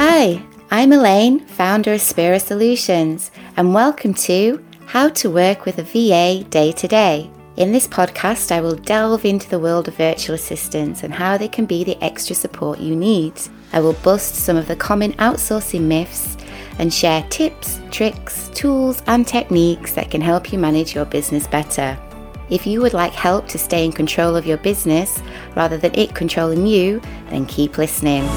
Hi, 0.00 0.40
I'm 0.70 0.92
Elaine, 0.92 1.40
founder 1.40 1.94
of 1.94 2.00
Spira 2.00 2.38
Solutions, 2.38 3.32
and 3.56 3.74
welcome 3.74 4.14
to 4.14 4.64
How 4.86 5.08
to 5.08 5.28
Work 5.28 5.64
with 5.64 5.78
a 5.78 5.82
VA 5.82 6.44
Day 6.48 6.70
to 6.70 6.86
Day. 6.86 7.28
In 7.56 7.72
this 7.72 7.88
podcast, 7.88 8.52
I 8.52 8.60
will 8.60 8.76
delve 8.76 9.24
into 9.24 9.50
the 9.50 9.58
world 9.58 9.88
of 9.88 9.96
virtual 9.96 10.36
assistants 10.36 11.02
and 11.02 11.12
how 11.12 11.36
they 11.36 11.48
can 11.48 11.66
be 11.66 11.82
the 11.82 12.00
extra 12.00 12.36
support 12.36 12.78
you 12.78 12.94
need. 12.94 13.32
I 13.72 13.80
will 13.80 13.94
bust 13.94 14.36
some 14.36 14.56
of 14.56 14.68
the 14.68 14.76
common 14.76 15.14
outsourcing 15.14 15.82
myths 15.82 16.36
and 16.78 16.94
share 16.94 17.26
tips, 17.28 17.80
tricks, 17.90 18.50
tools, 18.54 19.02
and 19.08 19.26
techniques 19.26 19.94
that 19.94 20.12
can 20.12 20.20
help 20.20 20.52
you 20.52 20.60
manage 20.60 20.94
your 20.94 21.06
business 21.06 21.48
better. 21.48 21.98
If 22.50 22.68
you 22.68 22.80
would 22.82 22.94
like 22.94 23.14
help 23.14 23.48
to 23.48 23.58
stay 23.58 23.84
in 23.84 23.90
control 23.90 24.36
of 24.36 24.46
your 24.46 24.58
business 24.58 25.20
rather 25.56 25.76
than 25.76 25.92
it 25.96 26.14
controlling 26.14 26.68
you, 26.68 27.02
then 27.30 27.46
keep 27.46 27.78
listening. 27.78 28.28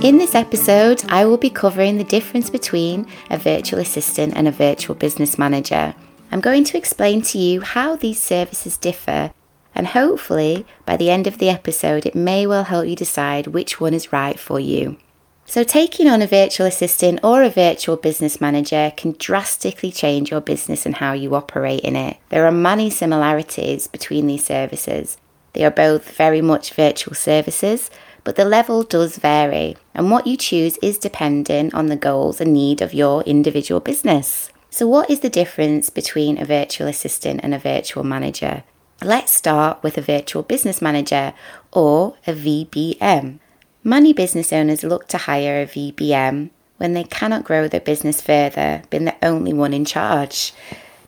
In 0.00 0.16
this 0.16 0.36
episode, 0.36 1.02
I 1.08 1.24
will 1.24 1.38
be 1.38 1.50
covering 1.50 1.98
the 1.98 2.04
difference 2.04 2.50
between 2.50 3.04
a 3.30 3.36
virtual 3.36 3.80
assistant 3.80 4.34
and 4.36 4.46
a 4.46 4.52
virtual 4.52 4.94
business 4.94 5.36
manager. 5.36 5.92
I'm 6.30 6.40
going 6.40 6.62
to 6.64 6.78
explain 6.78 7.20
to 7.22 7.38
you 7.38 7.62
how 7.62 7.96
these 7.96 8.22
services 8.22 8.76
differ, 8.76 9.32
and 9.74 9.88
hopefully, 9.88 10.64
by 10.86 10.96
the 10.96 11.10
end 11.10 11.26
of 11.26 11.38
the 11.38 11.48
episode, 11.48 12.06
it 12.06 12.14
may 12.14 12.46
well 12.46 12.62
help 12.62 12.86
you 12.86 12.94
decide 12.94 13.48
which 13.48 13.80
one 13.80 13.92
is 13.92 14.12
right 14.12 14.38
for 14.38 14.60
you. 14.60 14.98
So, 15.46 15.64
taking 15.64 16.06
on 16.06 16.22
a 16.22 16.28
virtual 16.28 16.68
assistant 16.68 17.18
or 17.24 17.42
a 17.42 17.50
virtual 17.50 17.96
business 17.96 18.40
manager 18.40 18.92
can 18.96 19.16
drastically 19.18 19.90
change 19.90 20.30
your 20.30 20.40
business 20.40 20.86
and 20.86 20.94
how 20.94 21.12
you 21.12 21.34
operate 21.34 21.80
in 21.80 21.96
it. 21.96 22.18
There 22.28 22.46
are 22.46 22.52
many 22.52 22.88
similarities 22.88 23.88
between 23.88 24.28
these 24.28 24.44
services. 24.44 25.18
They 25.54 25.64
are 25.64 25.72
both 25.72 26.16
very 26.16 26.40
much 26.40 26.74
virtual 26.74 27.16
services, 27.16 27.90
but 28.28 28.36
the 28.36 28.44
level 28.44 28.82
does 28.82 29.16
vary, 29.16 29.74
and 29.94 30.10
what 30.10 30.26
you 30.26 30.36
choose 30.36 30.76
is 30.82 30.98
dependent 30.98 31.72
on 31.72 31.86
the 31.86 31.96
goals 31.96 32.42
and 32.42 32.52
need 32.52 32.82
of 32.82 32.92
your 32.92 33.22
individual 33.22 33.80
business. 33.80 34.50
So, 34.68 34.86
what 34.86 35.08
is 35.08 35.20
the 35.20 35.30
difference 35.30 35.88
between 35.88 36.36
a 36.36 36.44
virtual 36.44 36.88
assistant 36.88 37.40
and 37.42 37.54
a 37.54 37.58
virtual 37.58 38.04
manager? 38.04 38.64
Let's 39.02 39.32
start 39.32 39.82
with 39.82 39.96
a 39.96 40.02
virtual 40.02 40.42
business 40.42 40.82
manager 40.82 41.32
or 41.72 42.16
a 42.26 42.34
VBM. 42.34 43.38
Many 43.82 44.12
business 44.12 44.52
owners 44.52 44.84
look 44.84 45.08
to 45.08 45.16
hire 45.16 45.62
a 45.62 45.66
VBM 45.66 46.50
when 46.76 46.92
they 46.92 47.04
cannot 47.04 47.44
grow 47.44 47.66
their 47.66 47.80
business 47.80 48.20
further, 48.20 48.82
being 48.90 49.06
the 49.06 49.16
only 49.22 49.54
one 49.54 49.72
in 49.72 49.86
charge. 49.86 50.52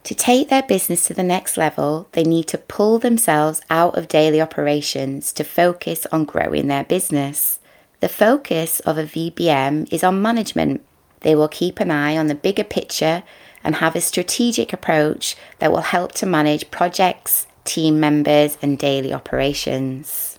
To 0.04 0.14
take 0.14 0.48
their 0.48 0.62
business 0.62 1.06
to 1.06 1.14
the 1.14 1.22
next 1.22 1.56
level, 1.56 2.08
they 2.12 2.24
need 2.24 2.48
to 2.48 2.58
pull 2.58 2.98
themselves 2.98 3.60
out 3.68 3.96
of 3.96 4.08
daily 4.08 4.40
operations 4.40 5.32
to 5.34 5.44
focus 5.44 6.06
on 6.10 6.24
growing 6.24 6.68
their 6.68 6.84
business. 6.84 7.58
The 8.00 8.08
focus 8.08 8.80
of 8.80 8.96
a 8.96 9.04
VBM 9.04 9.92
is 9.92 10.02
on 10.02 10.22
management. 10.22 10.82
They 11.20 11.34
will 11.34 11.48
keep 11.48 11.80
an 11.80 11.90
eye 11.90 12.16
on 12.16 12.28
the 12.28 12.34
bigger 12.34 12.64
picture 12.64 13.22
and 13.62 13.76
have 13.76 13.94
a 13.94 14.00
strategic 14.00 14.72
approach 14.72 15.36
that 15.58 15.70
will 15.70 15.82
help 15.82 16.12
to 16.12 16.26
manage 16.26 16.70
projects, 16.70 17.46
team 17.64 18.00
members, 18.00 18.56
and 18.62 18.78
daily 18.78 19.12
operations. 19.12 20.38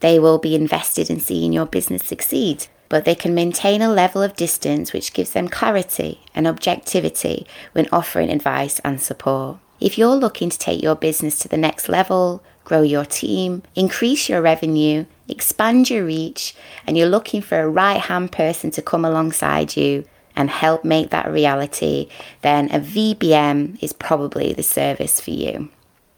They 0.00 0.18
will 0.18 0.38
be 0.38 0.54
invested 0.54 1.10
in 1.10 1.20
seeing 1.20 1.52
your 1.52 1.66
business 1.66 2.04
succeed 2.04 2.66
but 2.92 3.06
they 3.06 3.14
can 3.14 3.34
maintain 3.34 3.80
a 3.80 3.88
level 3.88 4.22
of 4.22 4.36
distance 4.36 4.92
which 4.92 5.14
gives 5.14 5.30
them 5.30 5.48
clarity 5.48 6.20
and 6.34 6.46
objectivity 6.46 7.46
when 7.72 7.88
offering 7.90 8.28
advice 8.28 8.80
and 8.80 9.00
support. 9.00 9.56
If 9.80 9.96
you're 9.96 10.14
looking 10.14 10.50
to 10.50 10.58
take 10.58 10.82
your 10.82 10.94
business 10.94 11.38
to 11.38 11.48
the 11.48 11.56
next 11.56 11.88
level, 11.88 12.42
grow 12.64 12.82
your 12.82 13.06
team, 13.06 13.62
increase 13.74 14.28
your 14.28 14.42
revenue, 14.42 15.06
expand 15.26 15.88
your 15.88 16.04
reach, 16.04 16.54
and 16.86 16.98
you're 16.98 17.08
looking 17.08 17.40
for 17.40 17.60
a 17.60 17.66
right 17.66 17.98
hand 17.98 18.30
person 18.30 18.70
to 18.72 18.82
come 18.82 19.06
alongside 19.06 19.74
you 19.74 20.04
and 20.36 20.50
help 20.50 20.84
make 20.84 21.08
that 21.08 21.32
reality, 21.32 22.10
then 22.42 22.70
a 22.70 22.78
VBM 22.78 23.82
is 23.82 23.94
probably 23.94 24.52
the 24.52 24.62
service 24.62 25.18
for 25.18 25.30
you. 25.30 25.70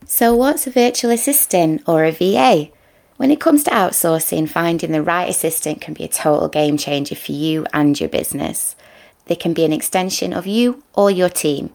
So, 0.06 0.34
what's 0.34 0.66
a 0.66 0.72
virtual 0.72 1.12
assistant 1.12 1.82
or 1.86 2.04
a 2.04 2.10
VA? 2.10 2.72
When 3.16 3.30
it 3.30 3.40
comes 3.40 3.62
to 3.64 3.70
outsourcing, 3.70 4.48
finding 4.48 4.90
the 4.90 5.02
right 5.02 5.28
assistant 5.28 5.80
can 5.80 5.94
be 5.94 6.02
a 6.02 6.08
total 6.08 6.48
game 6.48 6.76
changer 6.76 7.14
for 7.14 7.30
you 7.30 7.64
and 7.72 7.98
your 7.98 8.08
business. 8.08 8.74
They 9.26 9.36
can 9.36 9.52
be 9.52 9.64
an 9.64 9.72
extension 9.72 10.32
of 10.32 10.48
you 10.48 10.82
or 10.94 11.12
your 11.12 11.28
team, 11.28 11.72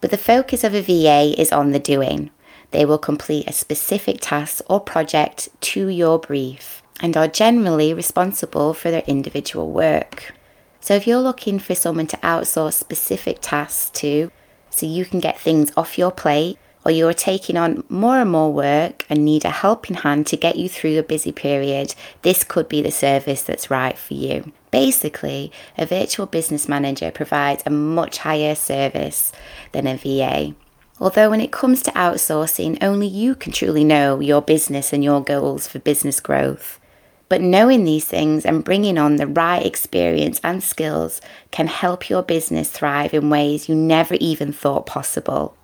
but 0.00 0.10
the 0.10 0.16
focus 0.16 0.64
of 0.64 0.74
a 0.74 0.80
VA 0.80 1.38
is 1.38 1.52
on 1.52 1.72
the 1.72 1.78
doing. 1.78 2.30
They 2.70 2.86
will 2.86 2.98
complete 2.98 3.46
a 3.46 3.52
specific 3.52 4.18
task 4.22 4.62
or 4.68 4.80
project 4.80 5.50
to 5.60 5.88
your 5.88 6.18
brief 6.18 6.82
and 7.00 7.16
are 7.16 7.28
generally 7.28 7.92
responsible 7.92 8.72
for 8.72 8.90
their 8.90 9.04
individual 9.06 9.70
work. 9.70 10.34
So, 10.80 10.94
if 10.94 11.06
you're 11.06 11.20
looking 11.20 11.58
for 11.58 11.74
someone 11.74 12.06
to 12.08 12.16
outsource 12.18 12.74
specific 12.74 13.38
tasks 13.42 13.90
to, 14.00 14.30
so 14.70 14.86
you 14.86 15.04
can 15.04 15.20
get 15.20 15.38
things 15.38 15.70
off 15.76 15.98
your 15.98 16.10
plate 16.10 16.58
or 16.88 16.90
you 16.90 17.06
are 17.06 17.12
taking 17.12 17.58
on 17.58 17.84
more 17.90 18.18
and 18.18 18.30
more 18.30 18.50
work 18.50 19.04
and 19.10 19.22
need 19.22 19.44
a 19.44 19.50
helping 19.50 19.96
hand 19.96 20.26
to 20.26 20.38
get 20.38 20.56
you 20.56 20.70
through 20.70 20.98
a 20.98 21.02
busy 21.02 21.30
period, 21.30 21.94
this 22.22 22.42
could 22.42 22.66
be 22.66 22.80
the 22.80 22.90
service 22.90 23.42
that's 23.42 23.70
right 23.70 23.98
for 23.98 24.14
you. 24.14 24.52
Basically, 24.70 25.52
a 25.76 25.84
virtual 25.84 26.24
business 26.24 26.66
manager 26.66 27.10
provides 27.10 27.62
a 27.66 27.70
much 27.70 28.16
higher 28.16 28.54
service 28.54 29.32
than 29.72 29.86
a 29.86 29.98
VA. 29.98 30.54
Although, 30.98 31.28
when 31.28 31.42
it 31.42 31.52
comes 31.52 31.82
to 31.82 31.90
outsourcing, 31.90 32.78
only 32.80 33.06
you 33.06 33.34
can 33.34 33.52
truly 33.52 33.84
know 33.84 34.20
your 34.20 34.40
business 34.40 34.90
and 34.90 35.04
your 35.04 35.22
goals 35.22 35.68
for 35.68 35.80
business 35.80 36.20
growth. 36.20 36.80
But 37.28 37.42
knowing 37.42 37.84
these 37.84 38.06
things 38.06 38.46
and 38.46 38.64
bringing 38.64 38.96
on 38.96 39.16
the 39.16 39.26
right 39.26 39.64
experience 39.64 40.40
and 40.42 40.62
skills 40.62 41.20
can 41.50 41.66
help 41.66 42.08
your 42.08 42.22
business 42.22 42.70
thrive 42.70 43.12
in 43.12 43.28
ways 43.28 43.68
you 43.68 43.74
never 43.74 44.14
even 44.14 44.54
thought 44.54 44.86
possible. 44.86 45.54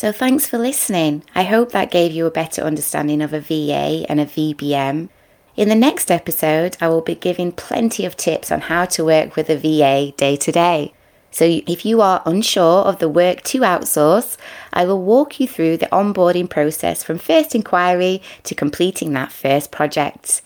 So 0.00 0.12
thanks 0.12 0.46
for 0.46 0.56
listening. 0.56 1.24
I 1.34 1.42
hope 1.42 1.72
that 1.72 1.90
gave 1.90 2.10
you 2.10 2.24
a 2.24 2.30
better 2.30 2.62
understanding 2.62 3.20
of 3.20 3.34
a 3.34 3.40
VA 3.40 4.06
and 4.08 4.18
a 4.18 4.24
VBM. 4.24 5.10
In 5.56 5.68
the 5.68 5.74
next 5.74 6.10
episode, 6.10 6.78
I 6.80 6.88
will 6.88 7.02
be 7.02 7.14
giving 7.14 7.52
plenty 7.52 8.06
of 8.06 8.16
tips 8.16 8.50
on 8.50 8.62
how 8.62 8.86
to 8.86 9.04
work 9.04 9.36
with 9.36 9.50
a 9.50 9.58
VA 9.58 10.12
day 10.16 10.36
to 10.36 10.50
day. 10.50 10.94
So, 11.30 11.44
if 11.44 11.84
you 11.84 12.00
are 12.00 12.22
unsure 12.24 12.80
of 12.84 12.98
the 12.98 13.10
work 13.10 13.42
to 13.42 13.58
outsource, 13.58 14.38
I 14.72 14.86
will 14.86 15.02
walk 15.02 15.38
you 15.38 15.46
through 15.46 15.76
the 15.76 15.92
onboarding 15.92 16.48
process 16.48 17.04
from 17.04 17.18
first 17.18 17.54
inquiry 17.54 18.22
to 18.44 18.54
completing 18.54 19.12
that 19.12 19.32
first 19.32 19.70
project. 19.70 20.40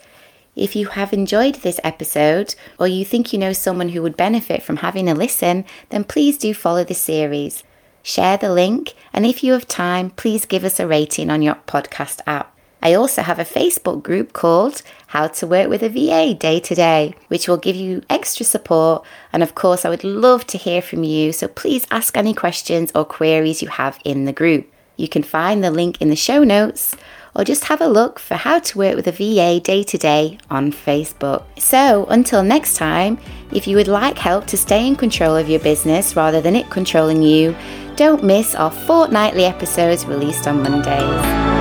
If 0.56 0.74
you 0.74 0.88
have 0.88 1.12
enjoyed 1.12 1.54
this 1.62 1.78
episode 1.84 2.56
or 2.80 2.88
you 2.88 3.04
think 3.04 3.32
you 3.32 3.38
know 3.38 3.52
someone 3.52 3.90
who 3.90 4.02
would 4.02 4.16
benefit 4.16 4.64
from 4.64 4.78
having 4.78 5.08
a 5.08 5.14
listen, 5.14 5.64
then 5.90 6.02
please 6.02 6.38
do 6.38 6.54
follow 6.54 6.82
the 6.82 6.94
series 6.94 7.62
share 8.04 8.36
the 8.36 8.52
link, 8.52 8.94
and 9.12 9.26
if 9.26 9.42
you 9.42 9.52
have 9.54 9.66
time, 9.66 10.10
please 10.10 10.46
give 10.46 10.62
us 10.62 10.78
a 10.78 10.86
rating 10.86 11.30
on 11.30 11.42
your 11.42 11.56
podcast 11.66 12.20
app. 12.26 12.54
I 12.82 12.92
also 12.92 13.22
have 13.22 13.38
a 13.38 13.44
Facebook 13.44 14.02
group 14.02 14.34
called 14.34 14.82
How 15.06 15.28
to 15.28 15.46
Work 15.46 15.70
with 15.70 15.82
a 15.82 15.88
VA 15.88 16.34
Day 16.34 16.60
to 16.60 16.74
Day, 16.74 17.14
which 17.28 17.48
will 17.48 17.56
give 17.56 17.76
you 17.76 18.02
extra 18.10 18.44
support. 18.44 19.06
And 19.32 19.42
of 19.42 19.54
course, 19.54 19.86
I 19.86 19.88
would 19.88 20.04
love 20.04 20.46
to 20.48 20.58
hear 20.58 20.82
from 20.82 21.02
you, 21.02 21.32
so 21.32 21.48
please 21.48 21.86
ask 21.90 22.14
any 22.14 22.34
questions 22.34 22.92
or 22.94 23.06
queries 23.06 23.62
you 23.62 23.68
have 23.68 23.98
in 24.04 24.26
the 24.26 24.34
group. 24.34 24.70
You 24.96 25.08
can 25.08 25.22
find 25.22 25.64
the 25.64 25.70
link 25.70 26.00
in 26.02 26.10
the 26.10 26.16
show 26.16 26.44
notes 26.44 26.94
or 27.34 27.42
just 27.42 27.64
have 27.64 27.80
a 27.80 27.88
look 27.88 28.18
for 28.18 28.34
how 28.34 28.58
to 28.60 28.78
work 28.78 28.96
with 28.96 29.08
a 29.08 29.12
VA 29.12 29.60
day 29.60 29.82
to 29.82 29.98
day 29.98 30.38
on 30.50 30.70
Facebook. 30.70 31.42
So, 31.58 32.06
until 32.06 32.42
next 32.42 32.76
time, 32.76 33.18
if 33.52 33.66
you 33.66 33.76
would 33.76 33.88
like 33.88 34.18
help 34.18 34.46
to 34.48 34.56
stay 34.56 34.86
in 34.86 34.94
control 34.94 35.36
of 35.36 35.48
your 35.48 35.60
business 35.60 36.14
rather 36.14 36.40
than 36.40 36.54
it 36.54 36.70
controlling 36.70 37.22
you, 37.22 37.56
don't 37.96 38.24
miss 38.24 38.54
our 38.54 38.70
fortnightly 38.70 39.44
episodes 39.44 40.04
released 40.06 40.46
on 40.46 40.62
Mondays. 40.62 41.53